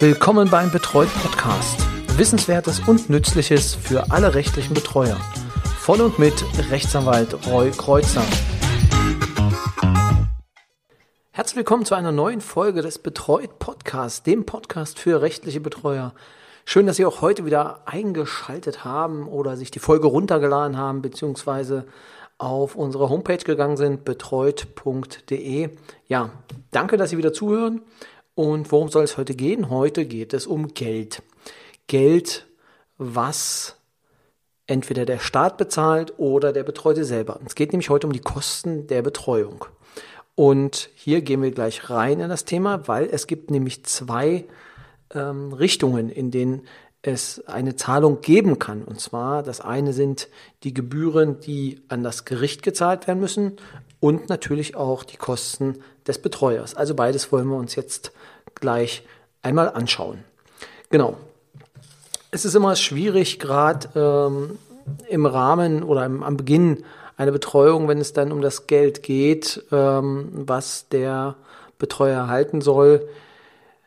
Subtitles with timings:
[0.00, 1.86] Willkommen beim Betreut Podcast.
[2.18, 5.16] Wissenswertes und Nützliches für alle rechtlichen Betreuer.
[5.78, 6.34] Von und mit
[6.70, 8.24] Rechtsanwalt Roy Kreuzer.
[11.30, 16.12] Herzlich willkommen zu einer neuen Folge des Betreut Podcasts, dem Podcast für rechtliche Betreuer.
[16.64, 21.86] Schön, dass Sie auch heute wieder eingeschaltet haben oder sich die Folge runtergeladen haben, beziehungsweise
[22.36, 25.70] auf unsere Homepage gegangen sind, betreut.de.
[26.08, 26.30] Ja,
[26.72, 27.82] danke, dass Sie wieder zuhören.
[28.34, 29.70] Und worum soll es heute gehen?
[29.70, 31.22] Heute geht es um Geld.
[31.86, 32.46] Geld,
[32.98, 33.76] was
[34.66, 37.38] entweder der Staat bezahlt oder der Betreute selber.
[37.46, 39.66] Es geht nämlich heute um die Kosten der Betreuung.
[40.34, 44.46] Und hier gehen wir gleich rein in das Thema, weil es gibt nämlich zwei
[45.14, 46.66] ähm, Richtungen, in denen
[47.02, 48.82] es eine Zahlung geben kann.
[48.82, 50.28] Und zwar, das eine sind
[50.64, 53.56] die Gebühren, die an das Gericht gezahlt werden müssen
[54.04, 55.76] und natürlich auch die Kosten
[56.06, 56.74] des Betreuers.
[56.74, 58.12] Also beides wollen wir uns jetzt
[58.54, 59.02] gleich
[59.40, 60.18] einmal anschauen.
[60.90, 61.16] Genau.
[62.30, 64.58] Es ist immer schwierig, gerade ähm,
[65.08, 66.84] im Rahmen oder im, am Beginn
[67.16, 71.36] einer Betreuung, wenn es dann um das Geld geht, ähm, was der
[71.78, 73.08] Betreuer erhalten soll,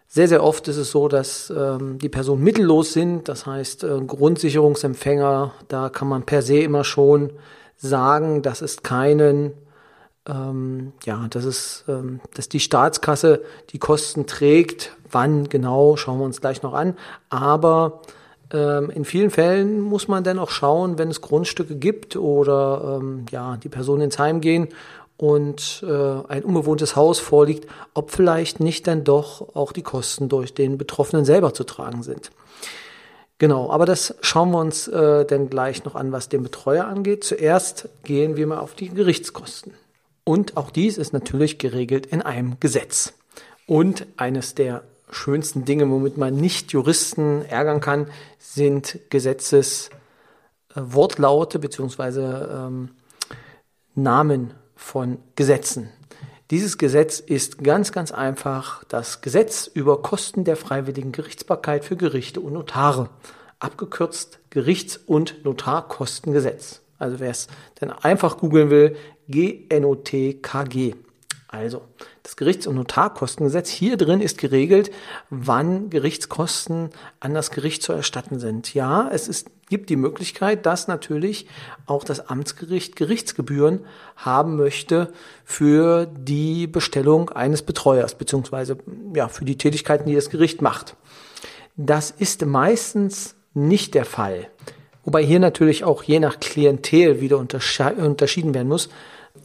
[0.08, 4.00] sehr, sehr oft ist es so, dass ähm, die Personen mittellos sind, das heißt äh,
[4.00, 7.34] Grundsicherungsempfänger, da kann man per se immer schon
[7.76, 9.54] sagen, dass es keinen,
[10.28, 14.96] ähm, ja, dass es, ähm, dass die Staatskasse die Kosten trägt.
[15.12, 16.98] Wann genau, schauen wir uns gleich noch an.
[17.30, 18.02] Aber
[18.52, 23.26] ähm, in vielen Fällen muss man dann auch schauen, wenn es Grundstücke gibt oder ähm,
[23.32, 24.70] ja, die Personen ins Heim gehen
[25.18, 30.54] und äh, ein unbewohntes Haus vorliegt, ob vielleicht nicht dann doch auch die Kosten durch
[30.54, 32.32] den Betroffenen selber zu tragen sind.
[33.40, 37.24] Genau, aber das schauen wir uns äh, dann gleich noch an, was den Betreuer angeht.
[37.24, 39.74] Zuerst gehen wir mal auf die Gerichtskosten.
[40.28, 43.14] Und auch dies ist natürlich geregelt in einem Gesetz.
[43.66, 52.50] Und eines der schönsten Dinge, womit man nicht Juristen ärgern kann, sind Gesetzeswortlaute äh, beziehungsweise
[52.52, 52.90] ähm,
[53.96, 55.88] Namen von Gesetzen.
[56.52, 62.42] Dieses Gesetz ist ganz, ganz einfach das Gesetz über Kosten der freiwilligen Gerichtsbarkeit für Gerichte
[62.42, 63.10] und Notare,
[63.60, 66.82] abgekürzt Gerichts- und Notarkostengesetz.
[66.98, 68.96] Also wer es dann einfach googeln will,
[69.28, 70.96] GNOTKG.
[71.50, 71.84] Also,
[72.24, 74.92] das Gerichts- und Notarkostengesetz, hier drin ist geregelt,
[75.30, 76.90] wann Gerichtskosten
[77.22, 78.74] an das Gericht zu erstatten sind.
[78.74, 81.48] Ja, es ist, gibt die Möglichkeit, dass natürlich
[81.86, 83.86] auch das Amtsgericht Gerichtsgebühren
[84.18, 85.14] haben möchte
[85.46, 88.78] für die Bestellung eines Betreuers, beziehungsweise
[89.16, 90.98] ja, für die Tätigkeiten, die das Gericht macht.
[91.78, 94.50] Das ist meistens nicht der Fall.
[95.08, 98.90] Wobei hier natürlich auch je nach Klientel wieder unterschieden werden muss.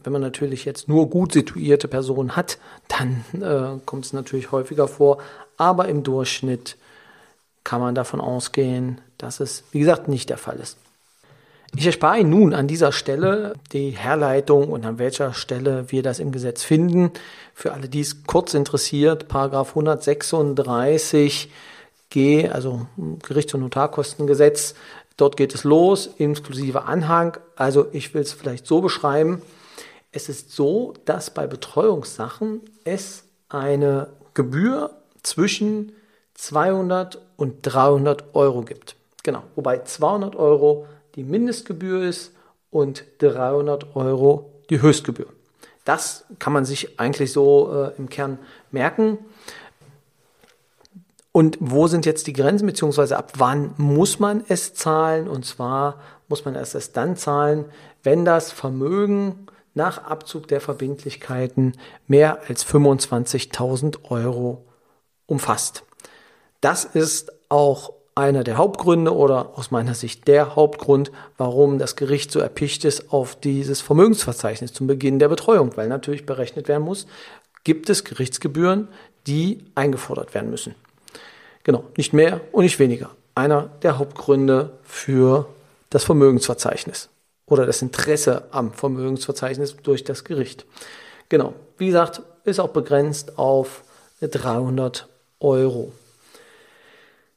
[0.03, 2.59] Wenn man natürlich jetzt nur gut situierte Personen hat,
[2.89, 5.19] dann äh, kommt es natürlich häufiger vor.
[5.57, 6.77] Aber im Durchschnitt
[7.63, 10.79] kann man davon ausgehen, dass es, wie gesagt, nicht der Fall ist.
[11.77, 16.19] Ich erspare Ihnen nun an dieser Stelle die Herleitung und an welcher Stelle wir das
[16.19, 17.13] im Gesetz finden.
[17.55, 21.51] Für alle, die es kurz interessiert, Paragraph 136
[22.11, 22.87] G, also
[23.23, 24.75] Gerichts- und Notarkostengesetz,
[25.17, 27.37] dort geht es los, inklusive Anhang.
[27.57, 29.43] Also ich will es vielleicht so beschreiben.
[30.11, 34.91] Es ist so, dass bei Betreuungssachen es eine Gebühr
[35.23, 35.93] zwischen
[36.35, 38.97] 200 und 300 Euro gibt.
[39.23, 42.33] Genau, wobei 200 Euro die Mindestgebühr ist
[42.71, 45.27] und 300 Euro die Höchstgebühr.
[45.85, 48.39] Das kann man sich eigentlich so äh, im Kern
[48.71, 49.19] merken.
[51.33, 55.29] Und wo sind jetzt die Grenzen, beziehungsweise ab wann muss man es zahlen?
[55.29, 55.99] Und zwar
[56.29, 57.65] muss man es erst dann zahlen,
[58.03, 61.73] wenn das Vermögen nach Abzug der Verbindlichkeiten
[62.07, 64.67] mehr als 25.000 Euro
[65.27, 65.85] umfasst.
[66.61, 72.31] Das ist auch einer der Hauptgründe oder aus meiner Sicht der Hauptgrund, warum das Gericht
[72.31, 77.07] so erpicht ist auf dieses Vermögensverzeichnis zum Beginn der Betreuung, weil natürlich berechnet werden muss,
[77.65, 78.89] gibt es Gerichtsgebühren,
[79.27, 80.75] die eingefordert werden müssen.
[81.65, 83.11] Genau, nicht mehr und nicht weniger.
[83.35, 85.47] Einer der Hauptgründe für
[85.91, 87.09] das Vermögensverzeichnis
[87.47, 90.67] oder das Interesse am Vermögensverzeichnis durch das Gericht.
[91.29, 93.85] Genau, wie gesagt, ist auch begrenzt auf
[94.21, 95.09] 300
[95.41, 95.93] Euro.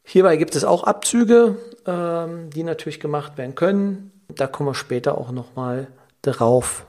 [0.04, 4.12] Hierbei gibt es auch Abzüge, ähm, die natürlich gemacht werden können.
[4.28, 5.88] Da kommen wir später auch nochmal
[6.22, 6.86] drauf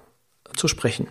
[0.54, 1.08] zu sprechen.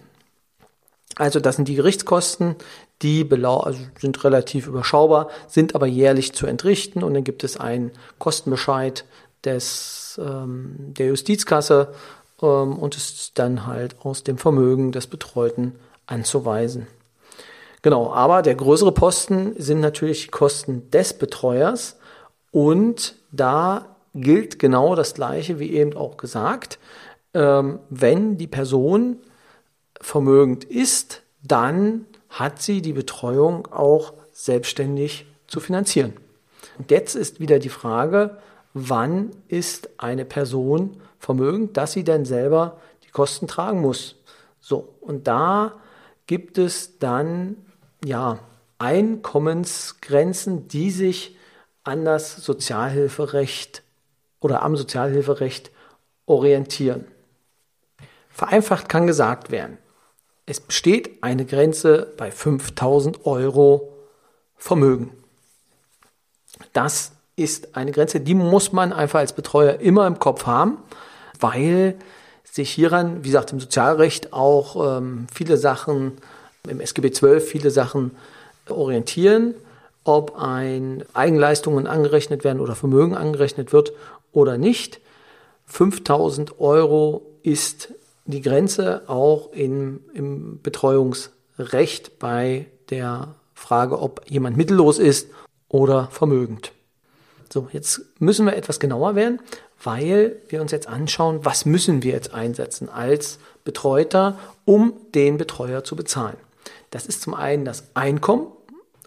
[1.16, 2.56] Also das sind die Gerichtskosten,
[3.02, 7.92] die also sind relativ überschaubar, sind aber jährlich zu entrichten und dann gibt es einen
[8.20, 9.06] Kostenbescheid
[9.44, 11.94] des, ähm, der Justizkasse
[12.42, 15.76] ähm, und ist dann halt aus dem Vermögen des Betreuten
[16.08, 16.88] anzuweisen.
[17.82, 21.98] Genau, aber der größere Posten sind natürlich die Kosten des Betreuers
[22.52, 26.80] und da gilt genau das Gleiche wie eben auch gesagt.
[27.34, 29.18] Ähm, wenn die Person
[30.02, 36.14] vermögend ist, dann hat sie die Betreuung auch selbstständig zu finanzieren.
[36.78, 38.38] Und jetzt ist wieder die Frage,
[38.74, 44.16] wann ist eine Person vermögend, dass sie denn selber die Kosten tragen muss.
[44.60, 45.74] So, und da
[46.28, 47.58] gibt es dann
[48.04, 48.40] ja
[48.80, 51.38] Einkommensgrenzen, die sich
[51.84, 53.84] an das Sozialhilferecht
[54.40, 55.72] oder am Sozialhilferecht
[56.26, 57.06] orientieren.
[58.30, 59.78] Vereinfacht kann gesagt werden,
[60.46, 63.94] es besteht eine Grenze bei 5000 Euro
[64.56, 65.12] Vermögen.
[66.74, 70.78] Das ist eine Grenze, die muss man einfach als Betreuer immer im Kopf haben,
[71.40, 71.96] weil
[72.44, 76.14] sich hieran, wie gesagt, im Sozialrecht auch ähm, viele Sachen,
[76.68, 78.12] im SGB XII viele Sachen
[78.70, 79.56] orientieren,
[80.06, 83.92] ob ein Eigenleistungen angerechnet werden oder Vermögen angerechnet wird
[84.32, 85.02] oder nicht.
[85.66, 87.90] 5000 Euro ist
[88.26, 95.30] die Grenze auch in, im Betreuungsrecht bei der Frage, ob jemand mittellos ist
[95.70, 96.72] oder vermögend.
[97.52, 99.40] So, jetzt müssen wir etwas genauer werden,
[99.84, 105.84] weil wir uns jetzt anschauen, was müssen wir jetzt einsetzen als Betreuter, um den Betreuer
[105.84, 106.38] zu bezahlen.
[106.90, 108.48] Das ist zum einen das Einkommen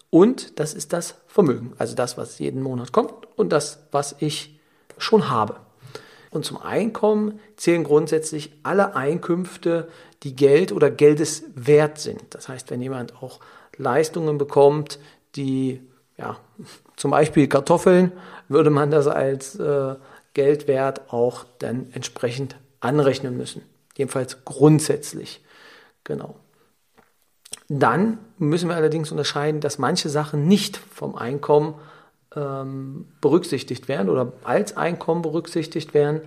[0.09, 4.59] und das ist das Vermögen, also das, was jeden Monat kommt und das, was ich
[4.97, 5.57] schon habe.
[6.31, 9.87] Und zum Einkommen zählen grundsätzlich alle Einkünfte,
[10.23, 12.21] die Geld oder Geldes wert sind.
[12.31, 13.39] Das heißt, wenn jemand auch
[13.77, 14.99] Leistungen bekommt,
[15.35, 15.81] die
[16.17, 16.37] ja,
[16.95, 18.11] zum Beispiel Kartoffeln,
[18.49, 19.95] würde man das als äh,
[20.33, 23.61] Geldwert auch dann entsprechend anrechnen müssen.
[23.97, 25.43] Jedenfalls grundsätzlich.
[26.03, 26.35] Genau.
[27.67, 31.75] Dann müssen wir allerdings unterscheiden, dass manche Sachen nicht vom Einkommen
[32.35, 36.21] ähm, berücksichtigt werden oder als Einkommen berücksichtigt werden.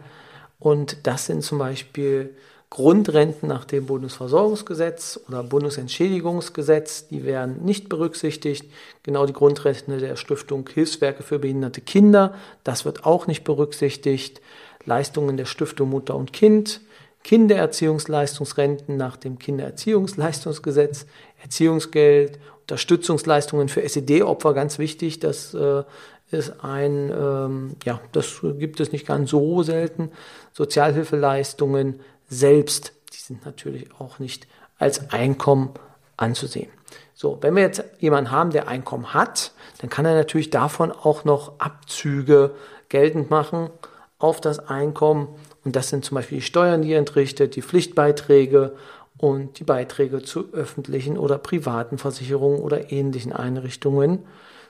[0.59, 2.35] Und das sind zum Beispiel
[2.73, 8.65] Grundrenten nach dem Bundesversorgungsgesetz oder Bundesentschädigungsgesetz, die werden nicht berücksichtigt.
[9.03, 12.35] Genau die Grundrente der Stiftung Hilfswerke für behinderte Kinder,
[12.65, 14.41] das wird auch nicht berücksichtigt.
[14.87, 16.81] Leistungen der Stiftung Mutter und Kind,
[17.25, 21.05] Kindererziehungsleistungsrenten nach dem Kindererziehungsleistungsgesetz,
[21.43, 25.83] Erziehungsgeld, Unterstützungsleistungen für SED-Opfer, ganz wichtig, das äh,
[26.31, 30.11] ist ein, ähm, ja, das gibt es nicht ganz so selten.
[30.53, 34.47] Sozialhilfeleistungen, selbst, die sind natürlich auch nicht
[34.79, 35.71] als Einkommen
[36.17, 36.71] anzusehen.
[37.15, 41.25] So, wenn wir jetzt jemanden haben, der Einkommen hat, dann kann er natürlich davon auch
[41.25, 42.53] noch Abzüge
[42.89, 43.71] geltend machen
[44.19, 45.29] auf das Einkommen.
[45.65, 48.75] Und das sind zum Beispiel die Steuern, die er entrichtet, die Pflichtbeiträge
[49.23, 54.25] und die Beiträge zu öffentlichen oder privaten Versicherungen oder ähnlichen Einrichtungen,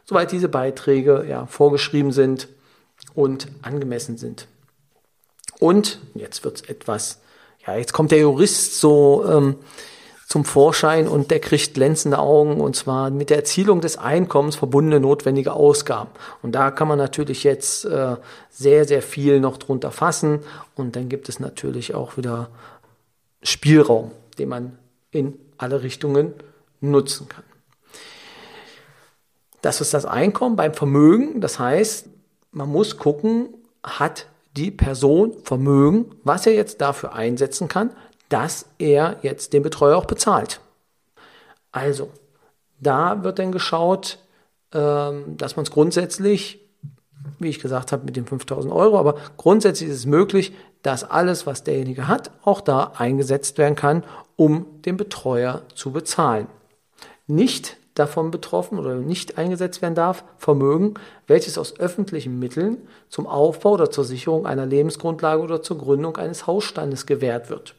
[0.05, 2.47] soweit diese Beiträge ja vorgeschrieben sind
[3.15, 4.47] und angemessen sind.
[5.59, 7.23] Und jetzt wird es etwas
[7.67, 9.57] ja, jetzt kommt der Jurist so ähm,
[10.27, 14.99] zum Vorschein und der kriegt glänzende Augen und zwar mit der Erzielung des Einkommens verbundene
[14.99, 16.11] notwendige Ausgaben.
[16.43, 18.17] Und da kann man natürlich jetzt äh,
[18.51, 20.41] sehr, sehr viel noch drunter fassen
[20.75, 22.49] und dann gibt es natürlich auch wieder
[23.43, 24.11] Spielraum,
[24.43, 24.77] den man
[25.13, 26.35] in alle Richtungen
[26.81, 27.45] nutzen kann.
[29.61, 31.41] Das ist das Einkommen beim Vermögen.
[31.41, 32.09] Das heißt,
[32.51, 37.93] man muss gucken, hat die Person Vermögen, was er jetzt dafür einsetzen kann,
[38.29, 40.61] dass er jetzt den Betreuer auch bezahlt.
[41.71, 42.11] Also,
[42.81, 44.19] da wird dann geschaut,
[44.73, 46.59] ähm, dass man es grundsätzlich,
[47.39, 50.53] wie ich gesagt habe, mit den 5000 Euro, aber grundsätzlich ist es möglich,
[50.83, 54.05] dass alles, was derjenige hat, auch da eingesetzt werden kann,
[54.37, 56.47] um den Betreuer zu bezahlen.
[57.27, 60.95] Nicht davon betroffen oder nicht eingesetzt werden darf, Vermögen,
[61.27, 66.47] welches aus öffentlichen Mitteln zum Aufbau oder zur Sicherung einer Lebensgrundlage oder zur Gründung eines
[66.47, 67.75] Hausstandes gewährt wird.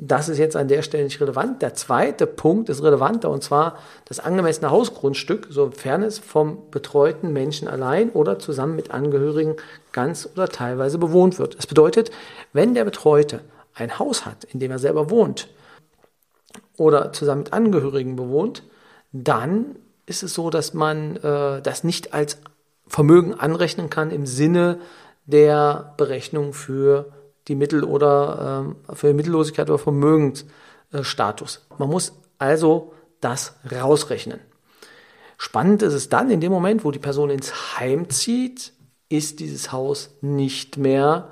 [0.00, 1.60] Das ist jetzt an der Stelle nicht relevant.
[1.60, 7.66] Der zweite Punkt ist relevanter und zwar das angemessene Hausgrundstück, sofern es vom betreuten Menschen
[7.66, 9.56] allein oder zusammen mit Angehörigen
[9.90, 11.58] ganz oder teilweise bewohnt wird.
[11.58, 12.12] Das bedeutet,
[12.52, 13.40] wenn der Betreute
[13.74, 15.48] ein Haus hat, in dem er selber wohnt,
[16.76, 18.62] oder zusammen mit Angehörigen bewohnt,
[19.10, 19.74] dann
[20.06, 22.38] ist es so, dass man äh, das nicht als
[22.86, 24.78] Vermögen anrechnen kann im Sinne
[25.26, 27.12] der Berechnung für
[27.48, 31.66] die Mittel- oder äh, für Mittellosigkeit oder Vermögensstatus.
[31.78, 34.40] Man muss also das rausrechnen.
[35.38, 38.72] Spannend ist es dann, in dem Moment, wo die Person ins Heim zieht,
[39.08, 41.30] ist dieses Haus nicht mehr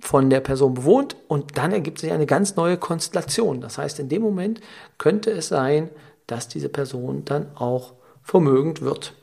[0.00, 3.60] von der Person bewohnt und dann ergibt sich eine ganz neue Konstellation.
[3.60, 4.60] Das heißt, in dem Moment
[4.96, 5.90] könnte es sein,
[6.26, 9.14] dass diese Person dann auch vermögend wird.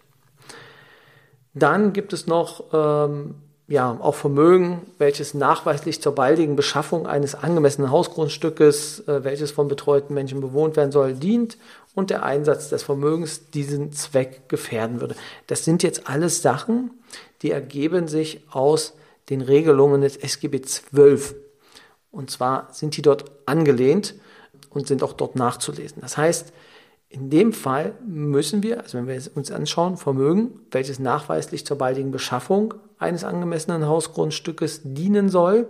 [1.53, 3.35] Dann gibt es noch ähm,
[3.67, 10.13] ja, auch Vermögen, welches nachweislich zur baldigen Beschaffung eines angemessenen Hausgrundstückes, äh, welches von betreuten
[10.13, 11.57] Menschen bewohnt werden soll, dient
[11.95, 15.15] und der Einsatz des Vermögens diesen Zweck gefährden würde.
[15.47, 16.91] Das sind jetzt alles Sachen,
[17.41, 18.93] die ergeben sich aus
[19.29, 21.35] den Regelungen des SGB XII.
[22.11, 24.13] Und zwar sind die dort angelehnt
[24.69, 26.01] und sind auch dort nachzulesen.
[26.01, 26.53] Das heißt,
[27.15, 32.11] in dem Fall müssen wir, also wenn wir uns anschauen, Vermögen, welches nachweislich zur baldigen
[32.11, 35.69] Beschaffung eines angemessenen Hausgrundstückes dienen soll,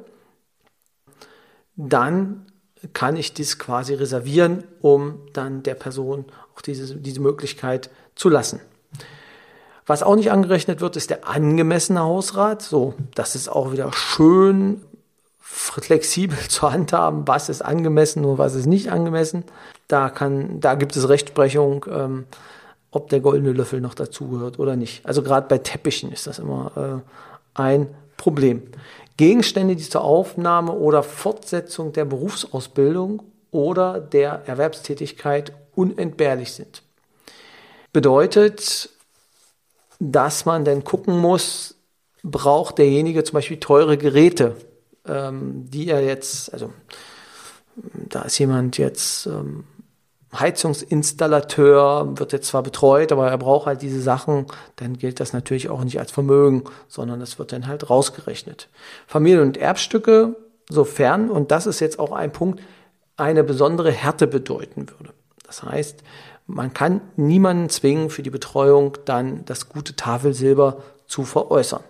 [1.75, 2.47] dann
[2.93, 6.25] kann ich dies quasi reservieren, um dann der Person
[6.55, 8.59] auch diese, diese Möglichkeit zu lassen.
[9.85, 12.63] Was auch nicht angerechnet wird, ist der angemessene Hausrat.
[12.63, 14.81] So, das ist auch wieder schön
[15.47, 19.43] flexibel zu handhaben, was ist angemessen und was ist nicht angemessen.
[19.87, 22.25] Da kann, da gibt es Rechtsprechung, ähm,
[22.89, 25.05] ob der goldene Löffel noch dazugehört oder nicht.
[25.05, 27.87] Also gerade bei Teppichen ist das immer äh, ein
[28.17, 28.63] Problem.
[29.17, 33.21] Gegenstände, die zur Aufnahme oder Fortsetzung der Berufsausbildung
[33.51, 36.81] oder der Erwerbstätigkeit unentbehrlich sind.
[37.93, 38.89] Bedeutet,
[39.99, 41.75] dass man dann gucken muss,
[42.23, 44.55] braucht derjenige zum Beispiel teure Geräte,
[45.07, 46.71] ähm, die er jetzt, also
[47.75, 49.65] da ist jemand jetzt ähm,
[50.33, 55.69] Heizungsinstallateur, wird jetzt zwar betreut, aber er braucht halt diese Sachen, dann gilt das natürlich
[55.69, 58.69] auch nicht als Vermögen, sondern das wird dann halt rausgerechnet.
[59.07, 60.35] Familien- und Erbstücke,
[60.69, 62.61] sofern, und das ist jetzt auch ein Punkt,
[63.17, 65.13] eine besondere Härte bedeuten würde.
[65.45, 66.03] Das heißt,
[66.47, 71.83] man kann niemanden zwingen, für die Betreuung dann das gute Tafelsilber zu veräußern.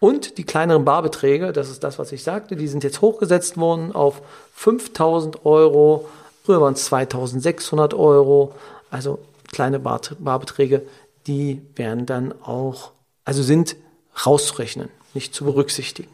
[0.00, 3.94] Und die kleineren Barbeträge, das ist das, was ich sagte, die sind jetzt hochgesetzt worden
[3.94, 4.22] auf
[4.54, 6.08] 5000 Euro.
[6.42, 8.54] Früher waren es 2600 Euro.
[8.90, 9.18] Also
[9.52, 10.82] kleine Bar Barbeträge,
[11.26, 12.92] die werden dann auch,
[13.26, 13.76] also sind
[14.24, 16.10] rauszurechnen, nicht zu berücksichtigen.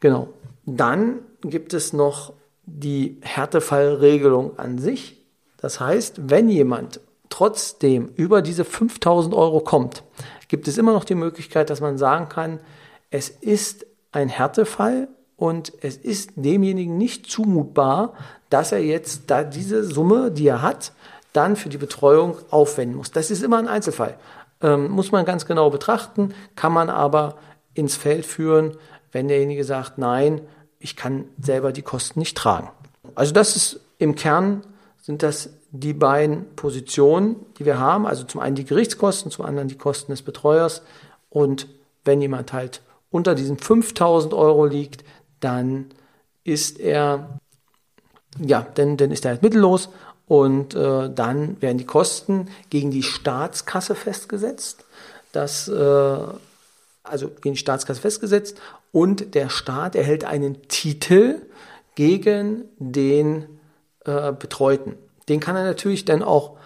[0.00, 0.28] Genau.
[0.64, 2.32] Dann gibt es noch
[2.64, 5.16] die Härtefallregelung an sich.
[5.58, 10.02] Das heißt, wenn jemand trotzdem über diese 5000 Euro kommt,
[10.48, 12.60] gibt es immer noch die Möglichkeit, dass man sagen kann,
[13.10, 18.14] es ist ein Härtefall und es ist demjenigen nicht zumutbar,
[18.50, 20.92] dass er jetzt da diese Summe, die er hat,
[21.32, 23.12] dann für die Betreuung aufwenden muss.
[23.12, 24.18] Das ist immer ein Einzelfall.
[24.60, 27.36] Ähm, muss man ganz genau betrachten, kann man aber
[27.74, 28.76] ins Feld führen,
[29.12, 30.40] wenn derjenige sagt, nein,
[30.80, 32.70] ich kann selber die Kosten nicht tragen.
[33.14, 34.62] Also das ist im Kern
[35.00, 38.06] sind das die beiden Positionen, die wir haben.
[38.06, 40.82] Also zum einen die Gerichtskosten, zum anderen die Kosten des Betreuers.
[41.30, 41.68] Und
[42.04, 45.04] wenn jemand halt unter diesen 5000 Euro liegt,
[45.40, 45.86] dann
[46.44, 47.40] ist er,
[48.38, 49.90] ja, dann, dann ist er halt mittellos
[50.26, 54.84] und äh, dann werden die Kosten gegen die Staatskasse festgesetzt.
[55.32, 56.18] Das, äh,
[57.02, 58.60] also gegen die Staatskasse festgesetzt
[58.92, 61.42] und der Staat erhält einen Titel
[61.94, 63.60] gegen den
[64.04, 64.96] äh, Betreuten
[65.28, 66.56] den kann er natürlich dann auch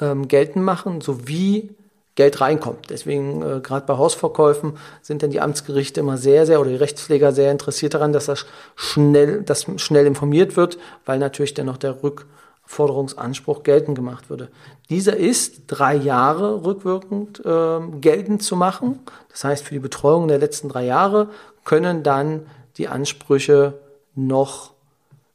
[0.00, 1.74] ähm, geltend machen, sowie
[2.14, 2.90] Geld reinkommt.
[2.90, 7.32] Deswegen, äh, gerade bei Hausverkäufen, sind dann die Amtsgerichte immer sehr, sehr, oder die Rechtspfleger
[7.32, 8.44] sehr interessiert daran, dass das
[8.76, 14.48] schnell, dass schnell informiert wird, weil natürlich dann noch der Rückforderungsanspruch geltend gemacht würde.
[14.90, 19.00] Dieser ist drei Jahre rückwirkend äh, geltend zu machen.
[19.30, 21.28] Das heißt, für die Betreuung der letzten drei Jahre
[21.64, 23.78] können dann die Ansprüche
[24.14, 24.72] noch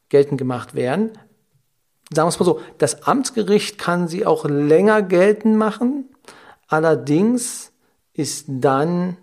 [0.09, 1.11] geltend gemacht werden
[2.13, 6.05] sagen wir es mal so, das Amtsgericht kann sie auch länger geltend machen.
[6.67, 7.71] Allerdings
[8.13, 9.17] ist dann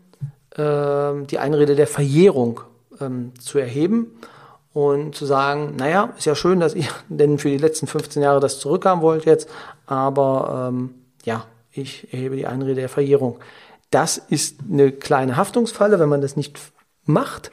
[0.51, 2.61] äh, die Einrede der Verjährung
[3.01, 4.13] ähm, zu erheben
[4.73, 8.41] und zu sagen, naja, ist ja schön, dass ihr denn für die letzten 15 Jahre
[8.41, 9.49] das zurückhaben wollt jetzt,
[9.87, 13.39] aber ähm, ja, ich erhebe die Einrede der Verjährung.
[13.91, 16.59] Das ist eine kleine Haftungsfalle, wenn man das nicht
[17.05, 17.51] macht,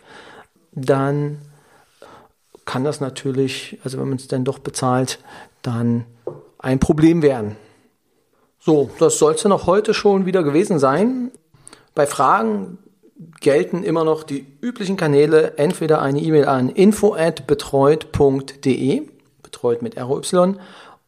[0.71, 1.39] dann
[2.71, 5.19] kann das natürlich, also wenn man es dann doch bezahlt,
[5.61, 6.05] dann
[6.57, 7.57] ein Problem werden.
[8.59, 11.31] So, das soll es dann auch heute schon wieder gewesen sein.
[11.95, 12.77] Bei Fragen
[13.41, 19.01] gelten immer noch die üblichen Kanäle, entweder eine E-Mail an info@betreut.de,
[19.43, 20.55] betreut mit ROY,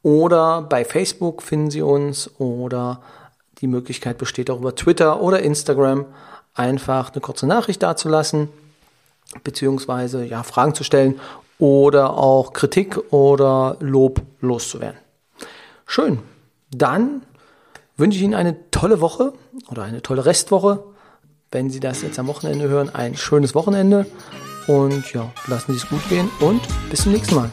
[0.02, 3.02] oder bei Facebook finden Sie uns oder
[3.60, 6.08] die Möglichkeit besteht auch über Twitter oder Instagram
[6.56, 8.50] einfach eine kurze Nachricht dazulassen
[9.44, 11.20] beziehungsweise ja Fragen zu stellen
[11.60, 15.00] oder auch Kritik oder Lob loszuwerden.
[15.86, 16.20] Schön.
[16.72, 17.22] Dann
[17.98, 19.34] wünsche ich Ihnen eine tolle Woche
[19.70, 20.84] oder eine tolle Restwoche.
[21.52, 24.08] wenn Sie das jetzt am Wochenende hören, ein schönes Wochenende
[24.66, 27.52] und ja, lassen Sie es gut gehen und bis zum nächsten Mal.